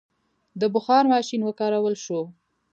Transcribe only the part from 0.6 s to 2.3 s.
بخار ماشین وکارول شو.